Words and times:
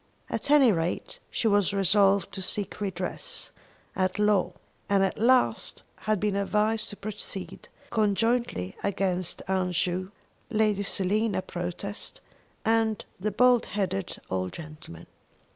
At 0.31 0.49
any 0.49 0.71
rate, 0.71 1.19
she 1.29 1.47
was 1.47 1.75
resolved 1.75 2.31
to 2.31 2.41
seek 2.41 2.81
redress 2.81 3.51
at 3.95 4.17
law, 4.17 4.53
and 4.89 5.03
at 5.03 5.19
last 5.19 5.83
had 5.95 6.19
been 6.19 6.35
advised 6.35 6.89
to 6.89 6.95
proceed 6.97 7.67
conjointly 7.91 8.75
against 8.83 9.43
Aunt 9.47 9.75
Ju, 9.75 10.11
Lady 10.49 10.81
Selina 10.81 11.43
Protest, 11.43 12.19
and 12.65 13.05
the 13.19 13.29
bald 13.29 13.67
headed 13.67 14.17
old 14.31 14.53
gentleman. 14.53 15.05